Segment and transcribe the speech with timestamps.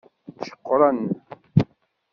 [0.45, 1.01] Ceqqren.